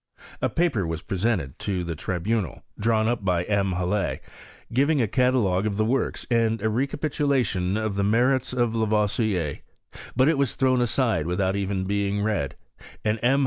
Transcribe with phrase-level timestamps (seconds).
[0.41, 3.73] A f/af^r was presented to the tribunal, drawn up hj M.
[3.73, 4.17] Halle,
[4.73, 9.59] (^ving a catalogue of the works, and a recapitulation of the merits of Lavoisier;
[10.15, 12.55] but it ms thrown aside without even being read,
[13.05, 13.39] and M.